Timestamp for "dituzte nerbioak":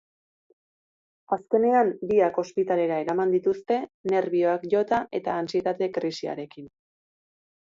3.35-4.67